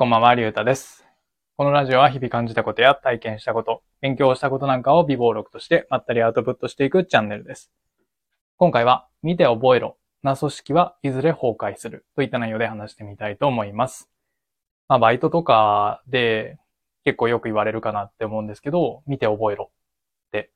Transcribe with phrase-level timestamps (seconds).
[0.00, 1.06] こんばんは、りゅうたです。
[1.58, 7.70] このラジオは日々感じたことや体験したこと、勉強したことなんかを微暴録としてまったりアウトプットしていくチャンネルです。
[8.56, 14.08] 今回は、見て覚えろな組織はいずれ崩壊するといった内容で話してみたいと思います。
[14.88, 16.58] まあ、バイトとかで
[17.04, 20.50] 結構よく言われるかなって思うんですけど、見て覚えろって。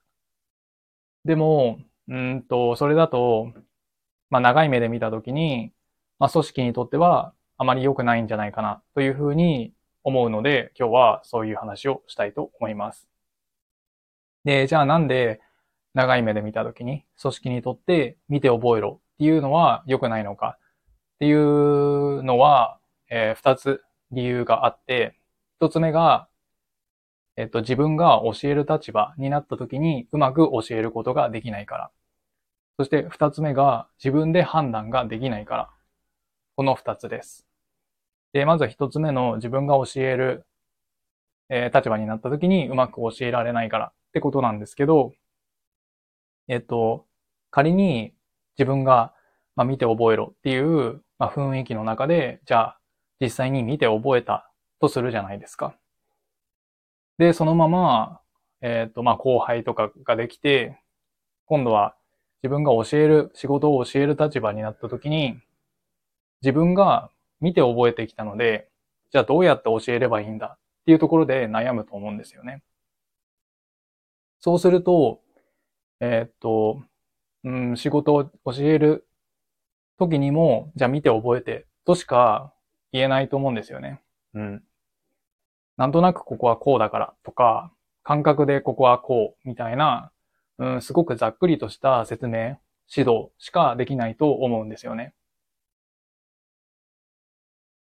[1.26, 3.52] でも、うんと、それだと、
[4.30, 5.74] まあ、長い目で見たときに、
[6.18, 9.73] まあ、組織にとってはあまり良くないんじゃないかなというふうに
[10.03, 13.08] 思うので、今日はそういう話をしたいと思います。
[14.44, 15.40] で、じゃあなんで
[15.94, 25.16] 長い目で見たときに組織にとって見て覚えろっていうのは良くないのかっていうのは、えー二つ理由があって、
[25.61, 26.29] 一つ目が、
[27.36, 31.91] えっと、自分が教える立場になったときにうまく教えることができないから。
[32.78, 35.70] そして二つ目が自分で判断ができないから。
[36.56, 37.44] この二つです。
[38.34, 40.44] で、まず一つ目の自分が教える、
[41.48, 45.12] えー立場になった時にうまく教えられないからってことなんですけど、
[46.48, 47.06] えっと、
[47.50, 48.12] 仮に
[48.58, 49.14] 自分が、
[49.56, 52.78] まあ、見て覚えろっていう、まあ、雰囲気の中で、じゃあ
[53.20, 55.76] 実際に見て覚えたとするじゃないですか。
[57.19, 58.20] で、そのまま、
[58.60, 60.80] えっと、まあ、後輩とかができて、
[61.46, 61.94] 今度は
[62.42, 65.38] 自分が教える、仕事を教える立場になった時に、
[66.42, 67.10] 自分が
[67.45, 68.70] 見て覚えてきたので、
[69.12, 72.62] じゃあどうやって教えればいいんだっていうところで悩むと思うんですよね。
[74.41, 75.20] そうすると、
[76.00, 76.83] えーっと、
[77.45, 79.06] うん、仕事を教える
[79.98, 82.55] 時にも、じゃあ見て覚えてとしか
[82.92, 84.00] 言えないと思うんですよね。
[84.33, 84.62] うん。
[85.77, 87.70] なんとなくここはこうだからとか、
[88.03, 90.12] 感覚でここはこうみたいな、
[90.59, 92.56] うん、すごくざっくりとした説明、
[92.95, 95.12] 指導しかできないと思うんですよね。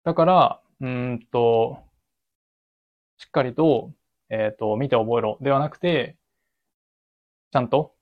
[0.03, 1.83] だから、うんと、
[3.17, 3.91] しっかりと、
[4.29, 6.17] えっ、と、見て覚えろではなくて、
[7.51, 7.93] ちゃんと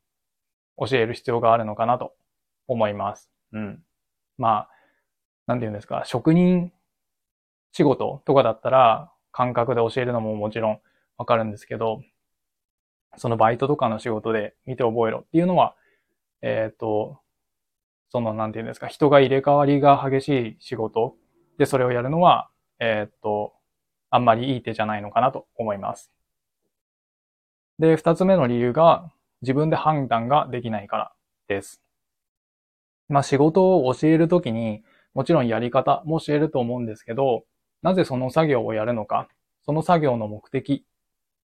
[0.77, 2.15] 教える必要があるのかなと
[2.67, 3.29] 思います。
[3.51, 3.83] うん。
[4.37, 4.69] まあ、
[5.45, 6.71] なんて言うんですか、職人
[7.71, 10.79] 仕事とかだったら、感覚で教えるのももちろん
[11.17, 12.01] わかるんですけど、
[13.17, 15.75] そのバイトとかの仕事で見て覚えろっていうのは、
[16.41, 17.19] えっ、と、
[18.09, 21.15] その、なんて言うんですか、人が入れ替わりが激しい仕事
[21.61, 22.49] で、それをやるのは、
[22.79, 23.53] えーっと、
[24.09, 26.11] あんまりいい手じゃないのかなと思います。
[27.77, 29.11] で、二つ目の理由が、
[29.43, 31.13] 自分で判断ができないから
[31.47, 31.79] です。
[33.09, 34.81] まあ、仕事を教えるときに、
[35.13, 37.43] もちろんやり方も教えると思うんですけど、
[37.83, 39.27] なぜその作業をやるのか、
[39.63, 40.83] その作業の目的、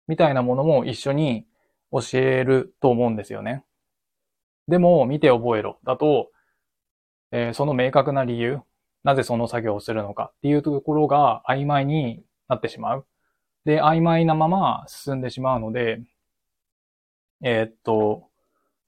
[0.07, 1.47] みたいなものも一緒に
[1.91, 3.63] 教えると思うんですよね。
[4.67, 5.79] でも、見て覚えろ。
[5.83, 6.29] だと、
[7.31, 8.61] えーその明確な理由、
[9.03, 13.05] なぜその作業をするのかっていうところが曖昧になってしまう。
[13.65, 16.01] で、曖昧なまま進んでしまうので、
[17.41, 18.29] えーっと、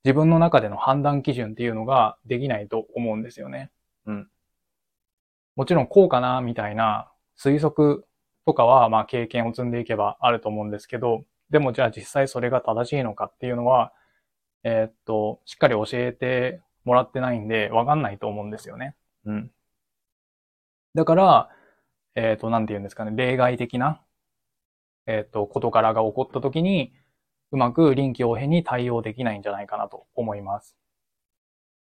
[0.04, 3.72] 自分の中での判断基準っていうのができないと思うんですよね。
[4.06, 4.30] うん。
[5.56, 8.06] もちろんこうかなみたいな推測
[8.46, 13.94] とかは、まあ経験を積んでいけばあると思うんですけど、でもじゃあ実際それが正しいのかっていうのは、
[14.64, 18.96] えーっと、しっかり教えてもらってないんで、わかんないと思うんですよね。
[19.26, 19.52] うん。
[20.96, 21.50] だから、
[22.16, 24.02] えっ、と、なんて言うんですかね、例外的な、
[25.08, 26.94] えっ、と、事柄が起こった時に、
[27.52, 30.78] うまく臨機応変に対応できないんじゃないかなと思います。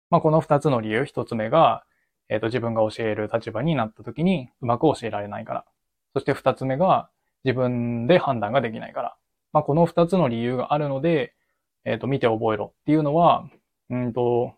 [0.09, 1.85] まあ、この二つの理由、一つ目が、
[2.29, 5.65] えっ、と、自分が教える立場になった時に、うまく教えられないから。
[6.13, 7.09] そして二つ目が、
[7.43, 9.15] 自分で判断ができないから。
[9.53, 11.35] まあ、この二つの理由があるので、
[11.83, 13.47] えっ、と、見て覚えろっていうのは、
[13.91, 14.55] うんと、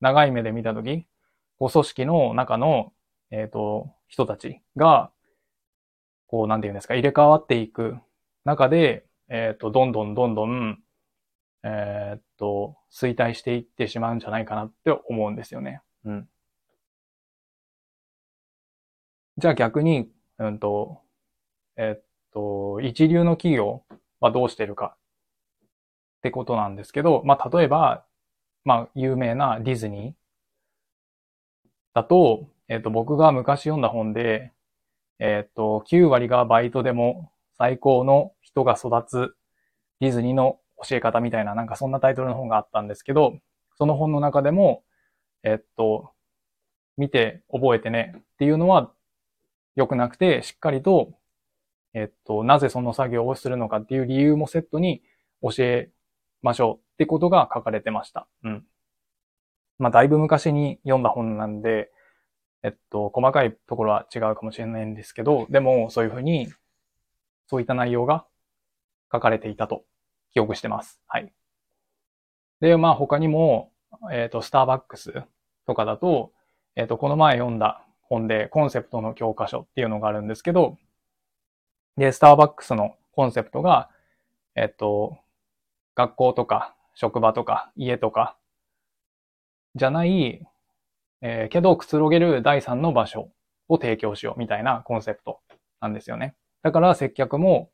[0.00, 1.06] 長い目で見た時、
[1.58, 2.92] こう組織の中の
[3.34, 5.10] えっ、と、人たちが、
[6.28, 7.96] こう、なんていうんですか、入れ替わっていく
[8.44, 10.78] 中で、えっ、と、どんどんどんどん、
[11.64, 15.82] えっ、と、衰退していってしまうんじゃないかなって思うんですよね。
[16.04, 16.28] うん。
[19.38, 20.08] じゃあ逆に、
[20.38, 21.00] うんと、
[21.76, 23.82] えっ、と、一流の企業
[24.20, 24.96] はどうしてるか
[26.18, 28.04] ってことなんですけど、まあ、例えば、
[28.64, 30.14] まあ、有名なディズニー
[31.94, 34.52] だと、えっと、僕が昔読んだ本で、
[35.18, 39.36] えっと、9割がバイトでも最高の人が育つ
[40.00, 43.38] ディズニーの教え方みたいな、なんかそんなタイトルの本があったんですけど、
[43.76, 44.82] その本の中でも、
[45.42, 46.10] えっと、
[46.96, 48.92] 見て覚えてねっていうのは
[49.76, 51.12] 良くなくて、しっかりと、
[51.92, 55.02] えっと、なぜその作業をするのかっていう理由もセットに
[55.42, 55.90] 教え
[56.42, 58.26] ましょうってことが書かれてました。
[58.42, 58.64] うん。
[59.78, 61.90] まあ、だいぶ昔に読んだ本なんで、
[62.64, 66.48] えっと、細かいところは違うかもしれないんですけど、でもそういうふうに、
[67.46, 68.24] そういった内容が
[69.12, 69.84] 書かれていたと
[70.32, 70.98] 記憶してます。
[71.06, 71.30] はい。
[72.60, 73.70] で、まあ他にも、
[74.10, 75.12] えっ、と、スターバックス
[75.66, 76.32] とかだと、
[76.74, 80.78] えっ、と、この前読んだ本でコンセプトの教科書っていうのがあるんですけど、
[81.98, 83.90] で、スターバックスのコンセプトが、
[84.56, 85.18] えっと、
[85.94, 88.36] 学校とか職場とか家とか
[89.74, 90.46] じゃない、
[91.26, 93.30] えー、けどくつろげる第三の場所
[93.68, 95.40] を提供しようみたいなコンセプト
[95.80, 96.36] なんですよね。
[96.62, 97.70] だから接客も、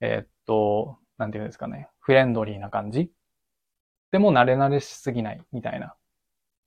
[0.00, 3.12] えー、っと、なんていうんですかね、フレンドリーな感じ
[4.10, 5.94] でも慣れ慣れしすぎないみたいな、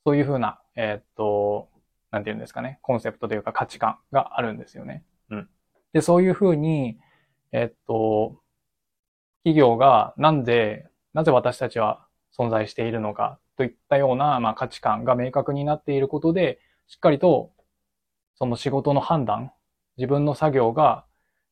[0.05, 1.67] そういうふうな、えー、っと、
[2.09, 5.03] なんていうんですかね、コンセプトというか価値観があるんですよね。
[5.29, 5.49] うん。
[5.91, 6.97] で、そういうふうに、
[7.51, 8.39] えっと、
[9.43, 17.51] 企業がなんで、なぜ私たちは存在しているのかといったような、まあ、価値観が明確になっていることで、しっかりと
[18.35, 19.51] その仕事の判断、
[19.97, 21.05] 自分の作業が、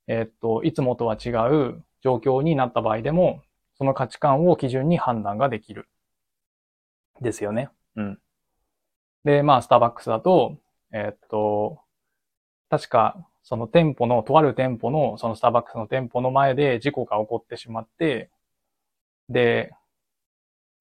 [0.07, 3.41] えっと、いつもとは違う状況になった場合でも、
[3.77, 5.89] その価値観を基準に判断ができる。
[7.21, 7.69] ですよね。
[7.95, 8.19] うん。
[9.23, 10.57] で、まあ、スターバックスだと、
[10.91, 11.79] えっと、
[12.69, 18.31] 確かその店舗の、とある店舗の、そのスターバックスの店舗の前で事故が起こってしまって、
[19.29, 19.71] で、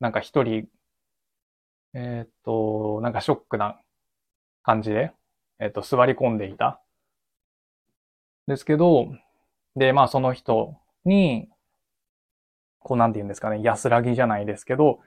[0.00, 0.68] なんか一人、
[1.94, 3.80] え、っと、なんかショックな
[4.62, 5.12] 感じで、
[5.58, 6.80] え、っと、座り込んでいた。
[8.46, 9.08] ですけど、
[9.76, 11.48] で、まあその人に、
[12.80, 15.00] こうなんて言うんですかね、安らぎじゃないですけど、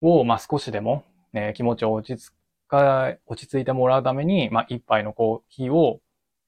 [0.00, 2.32] を、まあ少しでも、ね、気持ちを落ち着
[2.68, 6.00] か、落ち着いてもらうために、まあ一杯のコーヒーを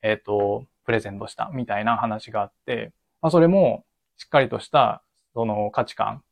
[0.03, 2.93] えっ、ー、と、プレゼントしたみたいな話があって、
[3.23, 3.85] まあ、それも
[4.17, 5.03] しっかりとした
[5.33, 6.23] その価値観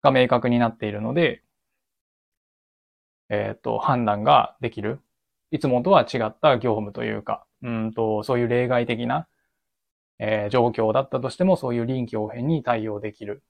[0.00, 1.42] が明確になっているので、
[3.32, 5.00] えっ、ー、と、判断ができる。
[5.50, 9.26] いつもとは違った業務というか、うんと、そういう例外的な、
[10.18, 13.42] えー、状況だったとしても、そういう臨機応変に対応できる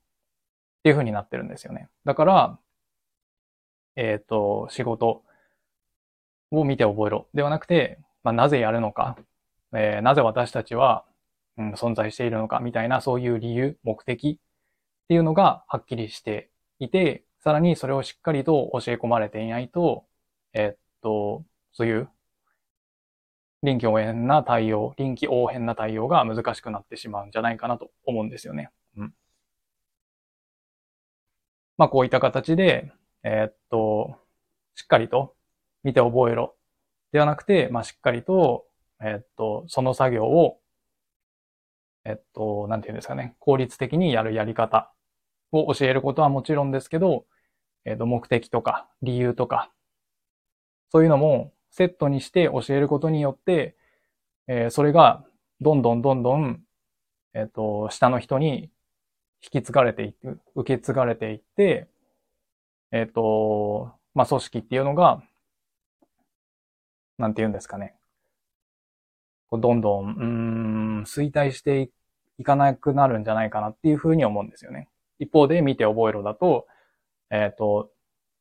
[0.79, 1.89] っていう風になってるんですよね。
[2.05, 2.59] だから、
[3.97, 5.23] えっ、ー、と、仕事
[6.51, 9.17] を見て覚えろではなくて、まあ、なぜやるのか、
[9.73, 11.03] えー、なぜ私たちは、
[11.57, 16.49] うん、存在しているのかみたいなそういう理由、目的っていうのがはっきりして
[16.79, 20.05] いて、さらにそれをしっかりと教え込まれていないと、
[20.53, 21.43] え、っと、
[21.73, 22.09] そういう
[23.63, 28.69] 臨機応変な対応、臨機応変な対応が難しくなってしまうんじゃないかなと思うんですよね。
[28.95, 29.13] うん。
[31.77, 32.93] まあこういった形で、
[33.23, 34.15] えー、っと、
[34.75, 35.35] しっかりと
[35.83, 36.55] 見て覚えろ
[37.11, 38.65] ではなくて、まあ、しっかりと、
[39.01, 40.59] えっと、その作業を、
[42.05, 44.93] えっと、なんていうんですかね、効率的にやるやり方
[45.51, 47.25] を教えることはもちろんですけど、
[47.85, 49.71] えっと、目的とか理由とか、
[50.91, 53.75] そういうのもセットにして教えることによって、
[54.47, 55.23] えー、それが
[55.61, 56.61] どんどんどんどん、
[57.33, 58.69] えっと、下の人に
[59.41, 61.87] 引き継がれていく、受け継がれていって、
[62.91, 65.23] えっと、まあ、組織っていうのが
[67.17, 67.95] なんて言うんですかね。
[69.51, 70.23] どんどん、う
[71.01, 71.91] ん、衰退して
[72.39, 74.89] いかなくなるんじゃないかなっていうふうに思うんですよね。
[75.19, 76.67] 一方で見て覚えろだと、
[77.33, 77.89] えっ、ー、と、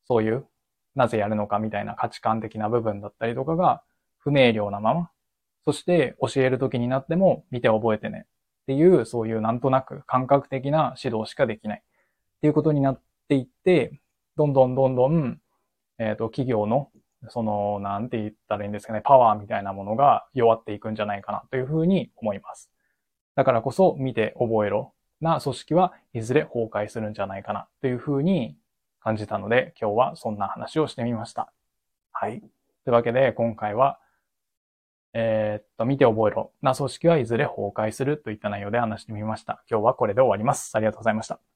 [0.07, 0.47] そういう、
[0.95, 3.83] なぜやるのかみたいな価値観的な部分だったりとかが
[4.19, 5.11] 不明瞭なまま、
[5.65, 8.27] そして教える時になっても見て覚えてね。
[8.63, 11.83] っていう、そういうなんとなく感覚的な指導しかできない。
[11.83, 13.99] っていうことになっていって、
[14.37, 15.41] どんどんどんどん、
[15.99, 16.91] えっ、ー、と、企業の
[17.29, 22.71] その、なんて言ったらいいんですかね、パワーみたいなものが弱っていくんじゃないかなというふうに思います。
[23.37, 24.93] だからこそ見て覚えろ。
[25.21, 27.69] な組織はいずれ崩壊するんじゃないかな。
[27.81, 28.57] というふうに
[29.03, 31.53] 感じたので、今日はそんな話をしてみました。
[32.13, 32.41] はい。
[32.41, 32.49] とい
[32.89, 33.99] うわけで、今回は、
[35.15, 39.63] えー、っと、見て覚えろな組織はいずれ崩壊するといった内容で話してみました。
[39.71, 40.75] 今日はこれで終わります。
[40.77, 41.52] ありがとうございました。